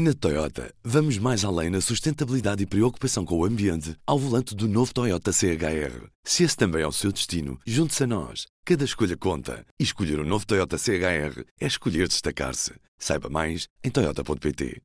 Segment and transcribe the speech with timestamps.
[0.00, 4.68] Na Toyota, vamos mais além na sustentabilidade e preocupação com o ambiente ao volante do
[4.68, 6.06] novo Toyota CHR.
[6.22, 8.46] Se esse também é o seu destino, junte-se a nós.
[8.64, 9.66] Cada escolha conta.
[9.76, 12.74] E escolher o um novo Toyota CHR é escolher destacar-se.
[12.96, 14.80] Saiba mais em Toyota.pt.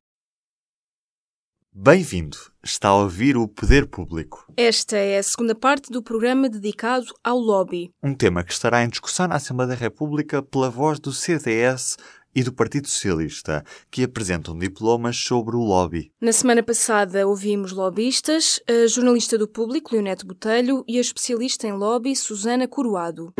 [1.72, 2.36] Bem-vindo.
[2.62, 4.46] Está a ouvir o Poder Público.
[4.56, 7.90] Esta é a segunda parte do programa dedicado ao lobby.
[8.02, 11.96] Um tema que estará em discussão na Assembleia da República pela voz do CDS
[12.34, 16.10] e do Partido Socialista, que apresentam diplomas sobre o lobby.
[16.20, 21.72] Na semana passada ouvimos lobistas, a jornalista do público, Leonete Botelho, e a especialista em
[21.72, 23.32] lobby, Susana Coroado.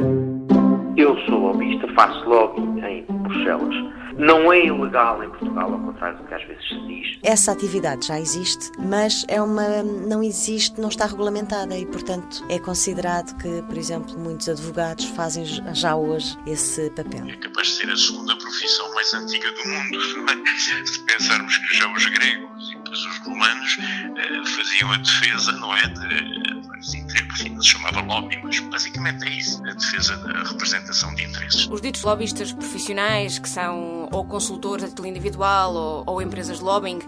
[0.97, 4.04] Eu sou lobista, faço lobby em Bruxelas.
[4.19, 7.19] Não é ilegal em Portugal, ao contrário do que às vezes se diz.
[7.23, 12.59] Essa atividade já existe, mas é uma não existe, não está regulamentada e, portanto, é
[12.59, 17.27] considerado que, por exemplo, muitos advogados fazem já hoje esse papel.
[17.29, 20.01] É capaz de ser a segunda profissão mais antiga do mundo.
[20.85, 23.79] Se pensarmos que já os gregos e depois os romanos
[24.17, 27.07] eh, faziam a defesa, não é, de assim,
[27.49, 31.67] não se chamava lobby, mas basicamente é isso, a defesa da representação de interesses.
[31.67, 36.65] Os ditos lobistas profissionais, que são ou consultores a título individual ou, ou, empresas de
[36.65, 37.01] lobbying,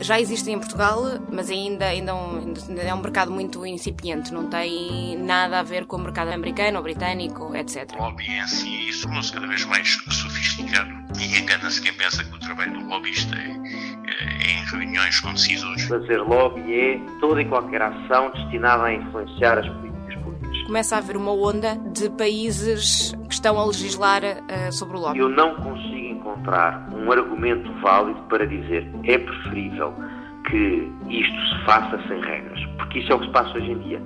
[0.00, 4.48] já existem em Portugal, mas ainda, ainda, um, ainda é um mercado muito incipiente, não
[4.48, 7.92] tem nada a ver com o mercado americano ou britânico, etc.
[7.98, 12.38] O lobby em si tornou-se cada vez mais sofisticado e engana-se quem pensa que o
[12.38, 13.83] trabalho do lobista é, é
[14.20, 15.82] em reuniões com decisores.
[15.84, 20.62] Fazer lobby é toda e qualquer ação destinada a influenciar as políticas públicas.
[20.62, 25.18] Começa a haver uma onda de países que estão a legislar uh, sobre o lobby.
[25.18, 29.94] Eu não consigo encontrar um argumento válido para dizer é preferível
[30.48, 33.78] que isto se faça sem regras, porque isso é o que se passa hoje em
[33.78, 34.02] dia.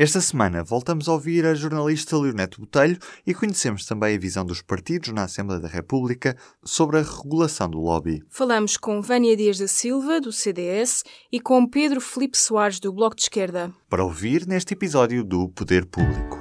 [0.00, 4.62] Esta semana voltamos a ouvir a jornalista Leonete Botelho e conhecemos também a visão dos
[4.62, 6.34] partidos na Assembleia da República
[6.64, 8.22] sobre a regulação do lobby.
[8.30, 13.14] Falamos com Vânia Dias da Silva, do CDS, e com Pedro Felipe Soares, do Bloco
[13.14, 13.74] de Esquerda.
[13.90, 16.40] Para ouvir neste episódio do Poder Público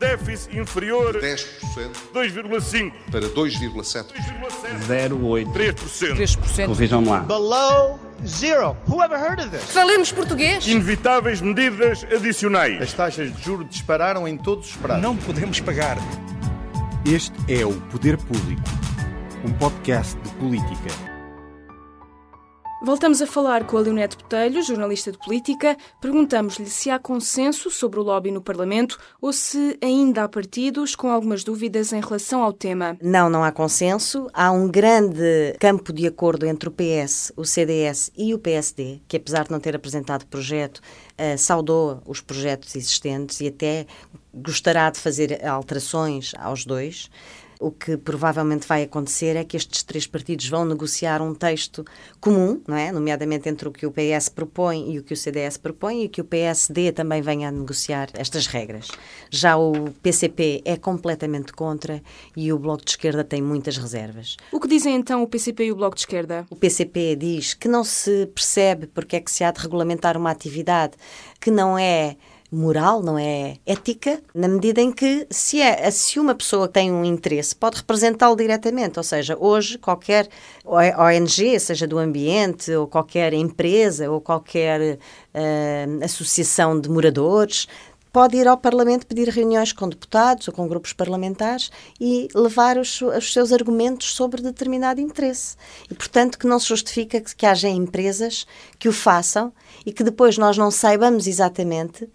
[0.00, 1.46] déficit inferior 10%,
[2.14, 4.06] 2,5% para 2,7%,
[4.88, 6.74] 0,8%, 3%, 3%.
[6.74, 7.20] Vejam lá.
[7.20, 8.76] Below zero.
[8.88, 9.64] Who ever heard of this?
[9.70, 10.66] Falemos português.
[10.66, 12.80] Inevitáveis medidas adicionais.
[12.80, 15.02] As taxas de juros dispararam em todos os prazos.
[15.02, 15.96] Não podemos pagar.
[17.04, 18.62] Este é o Poder Público,
[19.44, 21.09] um podcast de política.
[22.82, 25.76] Voltamos a falar com a Leonete Botelho, jornalista de política.
[26.00, 31.10] Perguntamos-lhe se há consenso sobre o lobby no Parlamento ou se ainda há partidos com
[31.10, 32.96] algumas dúvidas em relação ao tema.
[33.02, 34.30] Não, não há consenso.
[34.32, 39.18] Há um grande campo de acordo entre o PS, o CDS e o PSD, que
[39.18, 43.86] apesar de não ter apresentado projeto, uh, saudou os projetos existentes e até
[44.32, 47.10] gostará de fazer alterações aos dois
[47.60, 51.84] o que provavelmente vai acontecer é que estes três partidos vão negociar um texto
[52.18, 52.90] comum, não é?
[52.90, 56.22] nomeadamente entre o que o PS propõe e o que o CDS propõe, e que
[56.22, 58.88] o PSD também venha a negociar estas regras.
[59.30, 62.02] Já o PCP é completamente contra
[62.34, 64.38] e o Bloco de Esquerda tem muitas reservas.
[64.50, 66.46] O que dizem então o PCP e o Bloco de Esquerda?
[66.48, 70.30] O PCP diz que não se percebe porque é que se há de regulamentar uma
[70.30, 70.94] atividade
[71.38, 72.16] que não é
[72.50, 77.04] moral, não é ética, na medida em que se, é, se uma pessoa tem um
[77.04, 78.98] interesse, pode representá-lo diretamente.
[78.98, 80.28] Ou seja, hoje qualquer
[80.64, 87.68] ONG, seja do ambiente, ou qualquer empresa, ou qualquer uh, associação de moradores,
[88.12, 93.00] pode ir ao Parlamento pedir reuniões com deputados ou com grupos parlamentares e levar os,
[93.00, 95.56] os, seus argumentos sobre determinado interesse.
[95.88, 98.46] E, portanto, que não se justifica que, que haja empresas
[98.78, 99.52] que o façam
[99.86, 102.08] e que depois nós não saibamos exatamente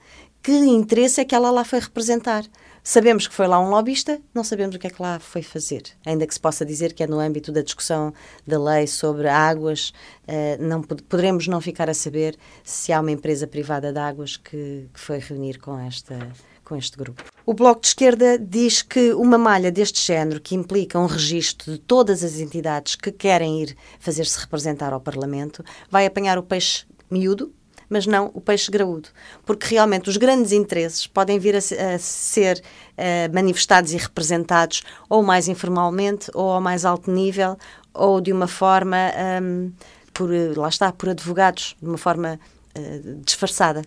[0.46, 2.46] que interesse é que ela lá foi representar.
[2.84, 5.82] Sabemos que foi lá um lobista, não sabemos o que é que lá foi fazer.
[6.06, 8.14] Ainda que se possa dizer que é no âmbito da discussão
[8.46, 9.92] da lei sobre águas,
[10.28, 14.88] uh, não poderemos não ficar a saber se há uma empresa privada de águas que,
[14.94, 16.16] que foi reunir com esta
[16.64, 17.24] com este grupo.
[17.44, 21.80] O Bloco de Esquerda diz que uma malha deste género, que implica um registro de
[21.80, 27.52] todas as entidades que querem ir fazer-se representar ao Parlamento, vai apanhar o peixe miúdo,
[27.90, 29.10] mas não o peixe graúdo.
[29.46, 32.62] Porque realmente os grandes interesses podem vir a, a ser
[32.92, 37.58] uh, manifestados e representados ou mais informalmente, ou ao mais alto nível,
[37.94, 38.98] ou de uma forma,
[39.42, 39.72] um,
[40.14, 42.40] por, lá está, por advogados, de uma forma
[42.78, 43.82] uh, disfarçada.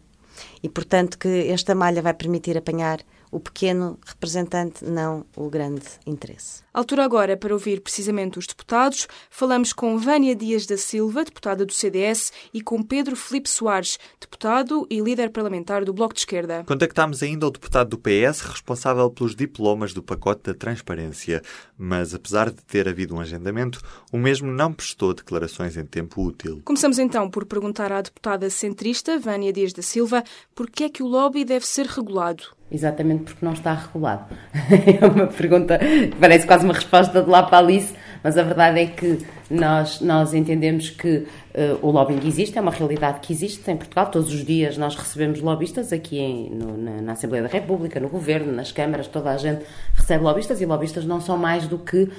[0.63, 6.63] E, portanto, que esta malha vai permitir apanhar o pequeno representante, não o grande interesse.
[6.79, 9.09] Altura agora para ouvir precisamente os deputados.
[9.29, 14.87] Falamos com Vânia Dias da Silva, deputada do CDS, e com Pedro Felipe Soares, deputado
[14.89, 16.63] e líder parlamentar do Bloco de Esquerda.
[16.65, 21.43] Contactámos ainda o deputado do PS, responsável pelos diplomas do pacote da transparência,
[21.77, 23.81] mas apesar de ter havido um agendamento,
[24.13, 26.63] o mesmo não prestou declarações em tempo útil.
[26.65, 30.23] Começamos então por perguntar à deputada centrista, Vânia Dias da Silva,
[30.55, 32.57] por que é que o lobby deve ser regulado?
[32.71, 34.27] Exatamente porque não está regulado.
[35.01, 38.81] É uma pergunta que parece quase uma resposta de lá para Alice, mas a verdade
[38.81, 39.19] é que
[39.51, 44.11] nós, nós entendemos que uh, o lobbying existe, é uma realidade que existe em Portugal.
[44.11, 48.09] Todos os dias nós recebemos lobistas aqui em, no, na, na, Assembleia da República, no
[48.09, 52.03] Governo, nas câmaras, toda a gente recebe lobistas e lobistas não são mais do que
[52.03, 52.11] uh,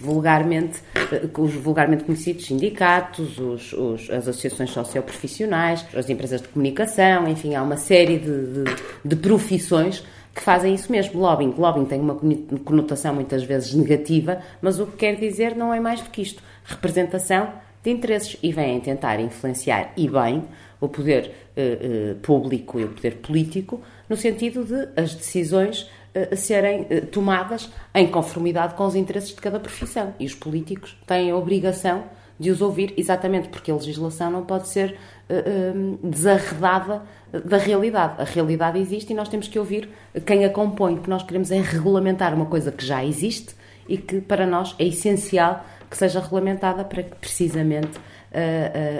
[0.00, 7.28] vulgarmente, uh, os vulgarmente conhecidos sindicatos, os, os, as associações socioprofissionais, as empresas de comunicação,
[7.28, 10.02] enfim, há uma série de, de, de profissões
[10.34, 11.54] que fazem isso mesmo, lobbying.
[11.56, 12.18] Lobbying tem uma
[12.64, 16.42] conotação muitas vezes negativa, mas o que quer dizer não é mais do que isto.
[16.64, 17.52] Representação
[17.82, 20.42] de interesses e vêm tentar influenciar e bem
[20.80, 25.82] o poder uh, uh, público e o poder político no sentido de as decisões
[26.14, 30.14] uh, serem tomadas em conformidade com os interesses de cada profissão.
[30.18, 32.04] E os políticos têm a obrigação
[32.38, 34.96] de os ouvir, exatamente porque a legislação não pode ser
[36.02, 37.02] desarredada
[37.44, 38.20] da realidade.
[38.20, 39.88] A realidade existe e nós temos que ouvir
[40.26, 40.94] quem a compõe.
[40.94, 43.54] O que nós queremos é regulamentar uma coisa que já existe
[43.88, 48.00] e que para nós é essencial que seja regulamentada para que precisamente uh,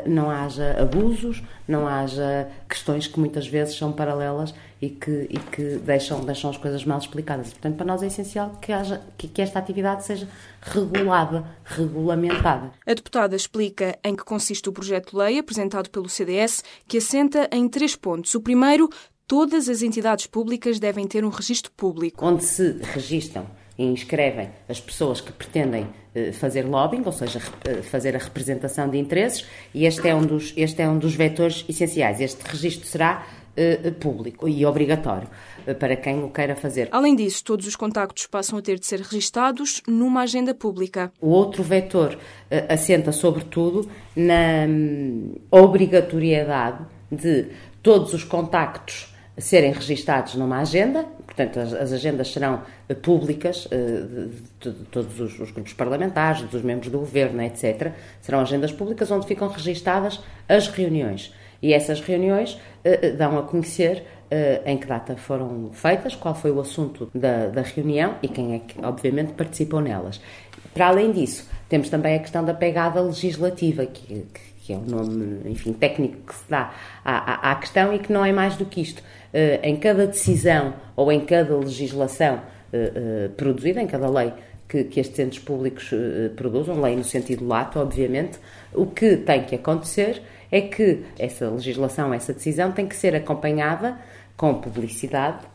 [0.07, 4.55] uh, não haja abusos, não haja questões que muitas vezes são paralelas
[4.85, 7.51] e que, e que deixam, deixam as coisas mal explicadas.
[7.51, 10.29] Portanto, para nós é essencial que, haja, que, que esta atividade seja
[10.61, 12.71] regulada, regulamentada.
[12.87, 17.49] A deputada explica em que consiste o projeto de lei apresentado pelo CDS, que assenta
[17.51, 18.35] em três pontos.
[18.35, 18.91] O primeiro,
[19.27, 22.23] todas as entidades públicas devem ter um registro público.
[22.23, 23.47] Onde se registam
[23.79, 28.89] e inscrevem as pessoas que pretendem eh, fazer lobbying, ou seja, eh, fazer a representação
[28.89, 32.21] de interesses, e este é um dos, este é um dos vetores essenciais.
[32.21, 33.27] Este registro será
[34.01, 35.29] público e obrigatório
[35.79, 36.89] para quem o queira fazer.
[36.91, 41.13] Além disso, todos os contactos passam a ter de ser registados numa agenda pública.
[41.21, 42.19] O outro vetor uh,
[42.69, 47.47] assenta, sobretudo, na um, obrigatoriedade de
[47.83, 53.71] todos os contactos serem registados numa agenda, portanto, as, as agendas serão uh, públicas uh,
[53.71, 57.93] de, de, de, todos os, os, grupos parlamentares, dos membros do governo, etc.
[58.21, 61.33] Serão agendas públicas onde ficam registadas as reuniões.
[61.65, 64.05] E essas reuniões uh, dão a conhecer
[64.67, 68.59] em que data foram feitas, qual foi o assunto da, da reunião e quem é
[68.59, 70.21] que, obviamente, participou nelas.
[70.73, 74.27] Para além disso, temos também a questão da pegada legislativa, que,
[74.59, 76.75] que é o nome, enfim, técnico que se dá
[77.05, 79.05] à, à, à, questão e que não é mais do que isto.
[79.63, 82.41] Em cada decisão ou em cada legislação
[83.37, 84.33] produzida, em cada lei
[84.69, 85.91] que, que estes entes públicos
[86.35, 88.41] produzam, lei no sentido lato, obviamente,
[88.73, 90.21] o que tem que acontecer
[90.55, 93.99] é que essa legislação, essa decisão tem que ser acompanhada
[94.37, 95.47] com publicidade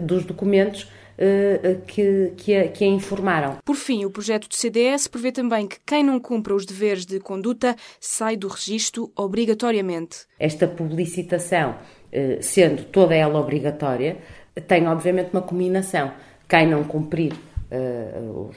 [0.00, 3.58] dos documentos uh, que, que a, que, a, informaram.
[3.64, 7.18] Por fim, o projeto do CDS prevê também que quem não cumpra os deveres de
[7.18, 10.26] conduta sai do registro obrigatoriamente.
[10.38, 11.70] Esta publicitação,
[12.12, 14.18] uh, sendo toda ela obrigatória,
[14.66, 16.12] tem obviamente uma combinação.
[16.48, 17.32] Quem não cumprir
[17.68, 18.56] Uh, os,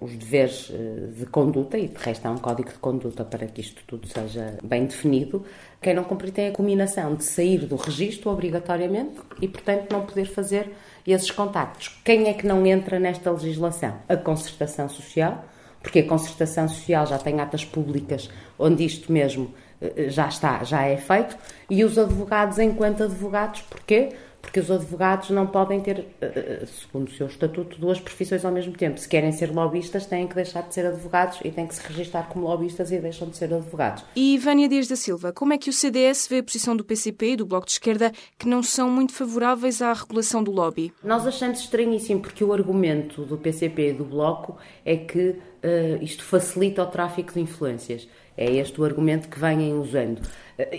[0.00, 0.72] os, deveres
[1.16, 4.56] de conduta, e de resto há um código de conduta para que isto tudo seja
[4.62, 5.44] bem definido.
[5.82, 10.26] Quem não cumprir tem a combinação de sair do registro obrigatoriamente e, portanto, não poder
[10.26, 10.70] fazer
[11.06, 12.00] esses contactos.
[12.04, 13.96] Quem é que não entra nesta legislação?
[14.08, 15.44] A concertação social,
[15.82, 20.82] porque a concertação social já tem atas públicas onde isto mesmo eh, já está, já
[20.82, 21.36] é feito,
[21.68, 24.10] e os advogados enquanto advogados, porquê?
[24.44, 28.52] Porque os advogados não podem ter, eh, eh, segundo o seu estatuto, duas profissões ao
[28.52, 29.00] mesmo tempo.
[29.00, 32.24] Se querem ser lobistas, têm que deixar de ser advogados e têm que se registrar
[32.28, 34.04] como lobistas e deixam de ser advogados.
[34.14, 37.32] E Vânia Dias da Silva, como é que o CDS vê a posição do PCP
[37.32, 40.92] e do Bloco de Esquerda que não são muito favoráveis à regulação do lobby?
[41.02, 46.22] Nós achamos estranhíssimo porque o argumento do PCP e do Bloco é que uh, isto
[46.22, 48.06] facilita o tráfico de influências.
[48.36, 50.20] É este o argumento que vêm usando.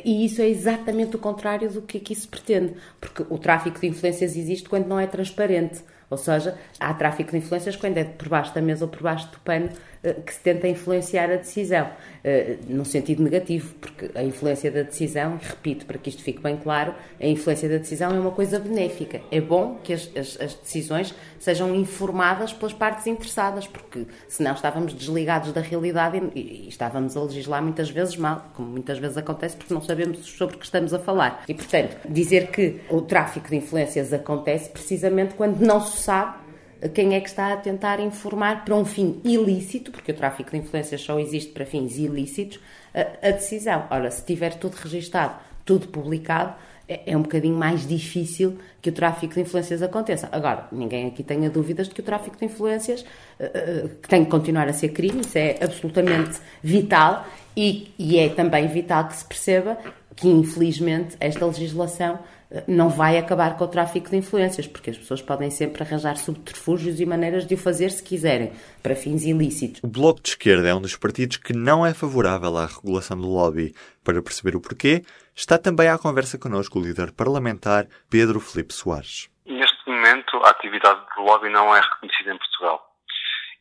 [0.04, 3.88] E isso é exatamente o contrário do que aqui se pretende, porque o tráfico de
[3.88, 5.84] influências existe quando não é transparente.
[6.10, 9.30] Ou seja, há tráfico de influências quando é por baixo da mesa ou por baixo
[9.32, 9.70] do pano
[10.14, 11.90] que se tenta influenciar a decisão,
[12.24, 16.42] eh, no sentido negativo, porque a influência da decisão, e repito para que isto fique
[16.42, 19.22] bem claro, a influência da decisão é uma coisa benéfica.
[19.32, 24.94] É bom que as, as, as decisões sejam informadas pelas partes interessadas, porque senão estávamos
[24.94, 29.56] desligados da realidade e, e estávamos a legislar muitas vezes mal, como muitas vezes acontece,
[29.56, 31.44] porque não sabemos sobre o que estamos a falar.
[31.48, 36.45] E, portanto, dizer que o tráfico de influências acontece precisamente quando não se sabe
[36.94, 40.58] quem é que está a tentar informar para um fim ilícito, porque o tráfico de
[40.58, 42.60] influências só existe para fins ilícitos,
[42.94, 43.86] a, a decisão.
[43.90, 46.56] Ora, se tiver tudo registado, tudo publicado,
[46.88, 50.30] é, é um bocadinho mais difícil que o tráfico de influências aconteça.
[50.32, 54.30] Agora, ninguém aqui tenha dúvidas de que o tráfico de influências uh, uh, tem que
[54.30, 57.26] continuar a ser crime, isso é absolutamente vital
[57.58, 59.78] e, e é também vital que se perceba
[60.16, 62.20] que, infelizmente, esta legislação
[62.68, 67.00] não vai acabar com o tráfico de influências, porque as pessoas podem sempre arranjar subterfúgios
[67.00, 69.82] e maneiras de o fazer se quiserem, para fins ilícitos.
[69.84, 73.28] O Bloco de Esquerda é um dos partidos que não é favorável à regulação do
[73.28, 73.74] lobby.
[74.04, 75.04] Para perceber o porquê,
[75.36, 79.30] está também à conversa connosco o líder parlamentar Pedro Felipe Soares.
[79.46, 82.92] Neste momento, a atividade do lobby não é reconhecida em Portugal.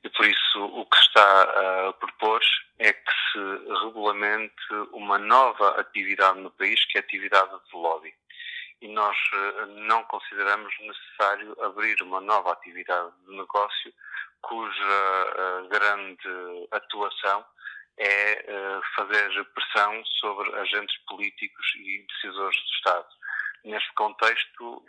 [0.04, 2.40] E por isso o que está a propor
[2.78, 4.54] é que se regulamente
[4.92, 8.12] uma nova atividade no país, que é a atividade do lobby
[8.84, 13.94] e nós eh, não consideramos necessário abrir uma nova atividade de negócio
[14.42, 17.46] cuja eh, grande atuação
[17.96, 23.08] é eh, fazer pressão sobre agentes políticos e decisores do Estado.
[23.64, 24.84] Neste contexto,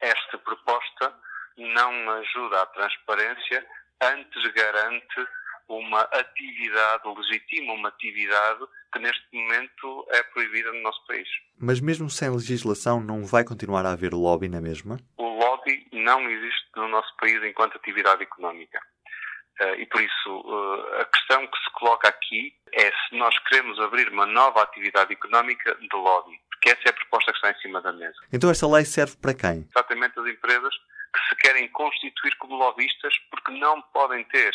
[0.00, 1.14] esta proposta
[1.56, 3.64] não ajuda à transparência,
[4.02, 5.28] antes garante
[5.68, 11.28] uma atividade, legitima uma atividade que neste momento é proibida no nosso país.
[11.60, 14.98] Mas mesmo sem legislação não vai continuar a haver lobby na mesma?
[15.18, 18.80] O lobby não existe no nosso país enquanto atividade económica.
[19.60, 23.78] Uh, e por isso uh, a questão que se coloca aqui é se nós queremos
[23.78, 27.60] abrir uma nova atividade económica de lobby, porque essa é a proposta que está em
[27.60, 28.16] cima da mesa.
[28.32, 29.66] Então esta lei serve para quem?
[29.68, 30.74] Exatamente as empresas
[31.12, 34.50] que se querem constituir como lobistas porque não podem ter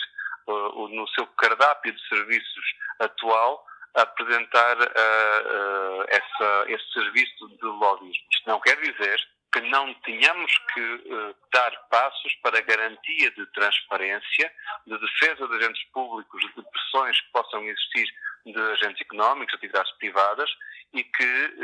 [0.48, 2.66] uh, no seu cardápio de serviços
[3.00, 3.64] atual
[3.96, 8.24] apresentar uh, uh, essa, esse serviço de lobbyismo.
[8.32, 9.20] Isto não quer dizer
[9.54, 14.52] que não tenhamos que uh, dar passos para garantia de transparência,
[14.86, 18.08] de defesa de agentes públicos, de pressões que possam existir
[18.46, 20.50] de agentes económicos, atividades privadas,
[20.94, 21.56] e que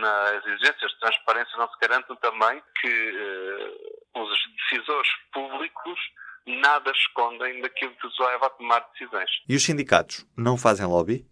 [0.00, 3.12] nas exigências de transparência não se garantam também que
[4.14, 5.98] os decisores públicos
[6.44, 9.30] nada escondem daquilo que os leva a tomar decisões.
[9.48, 11.24] E os sindicatos não fazem lobby?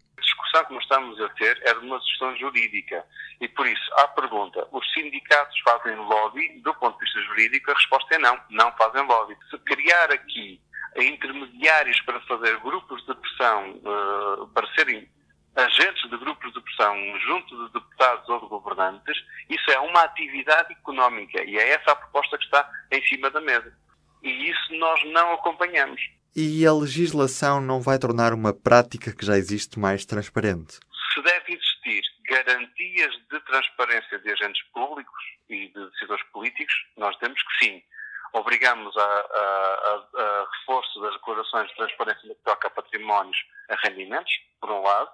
[0.56, 3.04] Discussão que nós estamos a ter é de uma gestão jurídica.
[3.40, 6.60] E por isso, à pergunta, os sindicatos fazem lobby?
[6.60, 9.36] Do ponto de vista jurídico, a resposta é não, não fazem lobby.
[9.50, 10.60] Se criar aqui
[10.96, 15.08] intermediários para fazer grupos de pressão, uh, para serem
[15.54, 19.16] agentes de grupos de pressão junto de deputados ou de governantes,
[19.48, 23.40] isso é uma atividade económica e é essa a proposta que está em cima da
[23.40, 23.72] mesa.
[24.22, 26.00] E isso nós não acompanhamos.
[26.38, 30.78] E a legislação não vai tornar uma prática que já existe mais transparente?
[31.14, 37.42] Se deve existir garantias de transparência de agentes públicos e de decisores políticos, nós temos
[37.42, 37.82] que sim.
[38.34, 43.38] Obrigamos a, a, a, a reforço das declarações de transparência no que toca a patrimónios
[43.70, 45.10] a rendimentos, por um lado.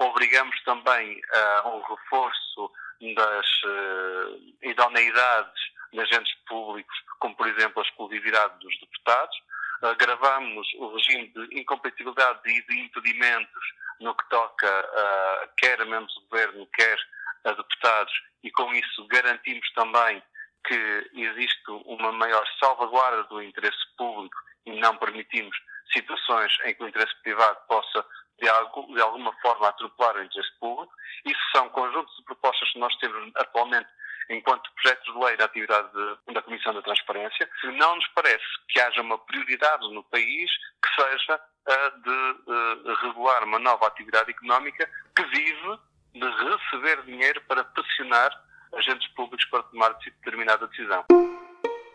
[0.00, 1.20] Obrigamos também
[1.62, 2.72] a um reforço
[3.14, 9.45] das uh, idoneidades de agentes públicos, como por exemplo a exclusividade dos deputados
[9.82, 13.64] agravamos o regime de incompatibilidade e de impedimentos
[14.00, 16.98] no que toca a quer a membros do governo, quer
[17.44, 20.22] a deputados, e com isso garantimos também
[20.66, 25.56] que existe uma maior salvaguarda do interesse público e não permitimos
[25.92, 28.04] situações em que o interesse privado possa,
[28.40, 30.92] de, algo, de alguma forma, atropelar o interesse público.
[31.24, 33.88] Isso são conjuntos de propostas que nós temos atualmente
[34.30, 38.80] enquanto projetos de lei da atividade de, da Comissão da Transparência, não nos parece que
[38.80, 40.50] haja uma prioridade no país
[40.82, 45.78] que seja a de uh, regular uma nova atividade económica que vive
[46.14, 48.30] de receber dinheiro para pressionar
[48.74, 51.04] agentes públicos para tomar determinada decisão.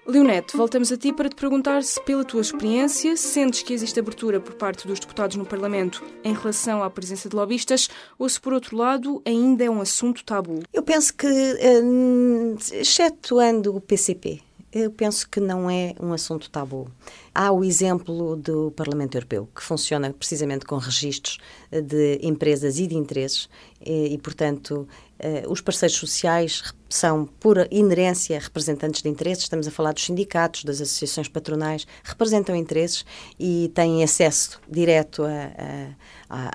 [0.06, 4.40] Leonete, voltamos a ti para te perguntar se, pela tua experiência, sentes que existe abertura
[4.40, 8.52] por parte dos deputados no Parlamento em relação à presença de lobistas ou se, por
[8.52, 10.64] outro lado, ainda é um assunto tabu?
[10.74, 16.90] Eu penso que, hum, excetuando o PCP, eu penso que não é um assunto tabu.
[17.34, 22.96] Há o exemplo do Parlamento Europeu, que funciona precisamente com registros de empresas e de
[22.96, 23.50] interesses,
[23.86, 24.88] e, e portanto,
[25.20, 29.44] eh, os parceiros sociais são, por inerência, representantes de interesses.
[29.44, 33.06] Estamos a falar dos sindicatos, das associações patronais, representam interesses
[33.40, 35.88] e têm acesso direto a, a,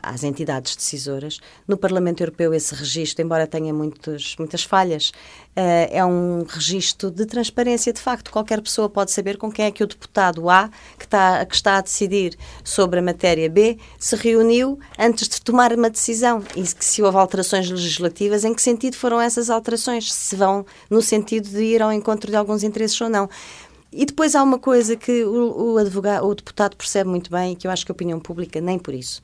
[0.02, 1.38] às entidades decisoras.
[1.68, 7.26] No Parlamento Europeu, esse registro, embora tenha muitos, muitas falhas, uh, é um registro de
[7.26, 7.92] transparência.
[7.92, 11.44] De facto, qualquer pessoa pode saber com quem é que o deputado A, que está,
[11.44, 16.42] que está a decidir sobre a matéria B, se reuniu antes de tomar uma decisão
[16.56, 20.12] e se houve alterações legislativas, em que sentido foram essas alterações?
[20.12, 23.28] Se vão no sentido de ir ao encontro de alguns interesses ou não.
[23.92, 27.56] E depois há uma coisa que o, o advogado, o deputado percebe muito bem e
[27.56, 29.22] que eu acho que a opinião pública nem por isso.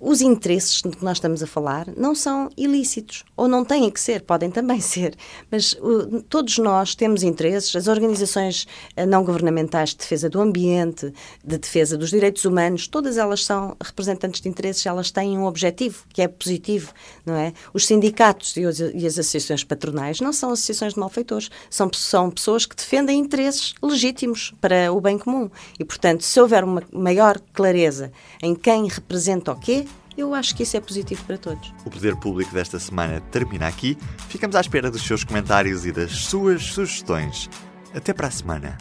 [0.00, 4.00] Os interesses de que nós estamos a falar não são ilícitos, ou não têm que
[4.00, 5.14] ser, podem também ser,
[5.50, 11.12] mas uh, todos nós temos interesses, as organizações uh, não governamentais de defesa do ambiente,
[11.44, 16.04] de defesa dos direitos humanos, todas elas são representantes de interesses, elas têm um objetivo
[16.12, 16.92] que é positivo,
[17.24, 17.52] não é?
[17.72, 22.30] Os sindicatos e, os, e as associações patronais não são associações de malfeitores, são, são
[22.30, 25.50] pessoas que defendem interesses legítimos para o bem comum.
[25.78, 28.12] E, portanto, se houver uma maior clareza
[28.42, 29.86] em quem representa o quê,
[30.16, 31.72] eu acho que isso é positivo para todos.
[31.84, 33.96] O Poder Público desta semana termina aqui.
[34.28, 37.50] Ficamos à espera dos seus comentários e das suas sugestões.
[37.94, 38.78] Até para a semana.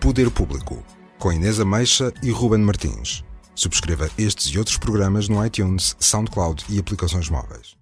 [0.00, 0.84] Poder Público,
[1.18, 3.24] com Inês Ameixa e Ruben Martins.
[3.54, 7.81] Subscreva estes e outros programas no iTunes, SoundCloud e aplicações móveis.